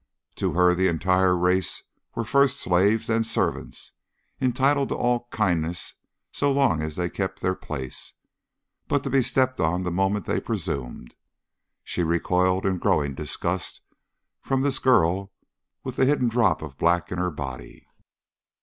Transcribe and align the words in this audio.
To 0.37 0.53
her 0.53 0.73
the 0.73 0.87
entire 0.87 1.37
race 1.37 1.83
were 2.15 2.23
first 2.25 2.59
slaves, 2.59 3.05
then 3.05 3.23
servants, 3.23 3.91
entitled 4.41 4.89
to 4.89 4.95
all 4.95 5.27
kindness 5.29 5.93
so 6.31 6.51
long 6.51 6.81
as 6.81 6.95
they 6.95 7.07
kept 7.07 7.41
their 7.41 7.53
place, 7.53 8.15
but 8.87 9.03
to 9.03 9.11
be 9.11 9.21
stepped 9.21 9.59
on 9.59 9.83
the 9.83 9.91
moment 9.91 10.25
they 10.25 10.39
presumed. 10.39 11.15
She 11.83 12.01
recoiled 12.01 12.65
in 12.65 12.79
growing 12.79 13.13
disgust 13.13 13.81
from 14.41 14.61
this 14.61 14.79
girl 14.79 15.33
with 15.83 15.97
the 15.97 16.05
hidden 16.07 16.29
drop 16.29 16.63
of 16.63 16.79
black 16.79 17.11
in 17.11 17.19
her 17.19 17.29
body. 17.29 17.87